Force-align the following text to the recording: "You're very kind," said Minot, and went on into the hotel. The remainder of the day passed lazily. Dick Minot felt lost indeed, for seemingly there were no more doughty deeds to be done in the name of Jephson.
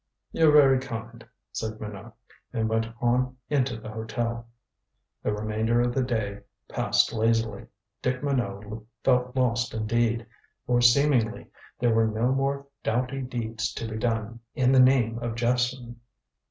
"You're 0.31 0.51
very 0.51 0.79
kind," 0.79 1.23
said 1.51 1.79
Minot, 1.79 2.13
and 2.51 2.67
went 2.67 2.87
on 3.01 3.37
into 3.51 3.77
the 3.79 3.91
hotel. 3.91 4.47
The 5.21 5.31
remainder 5.31 5.79
of 5.81 5.93
the 5.93 6.01
day 6.01 6.39
passed 6.67 7.13
lazily. 7.13 7.67
Dick 8.01 8.23
Minot 8.23 8.65
felt 9.03 9.35
lost 9.35 9.75
indeed, 9.75 10.25
for 10.65 10.81
seemingly 10.81 11.51
there 11.77 11.93
were 11.93 12.07
no 12.07 12.31
more 12.31 12.65
doughty 12.81 13.21
deeds 13.21 13.71
to 13.75 13.87
be 13.87 13.97
done 13.99 14.39
in 14.55 14.71
the 14.71 14.79
name 14.79 15.19
of 15.19 15.35
Jephson. 15.35 16.01